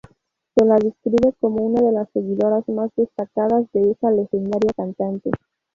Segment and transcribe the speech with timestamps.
[0.55, 5.29] Se la describe como una de las seguidoras más destacadas de esa legendaria cantante.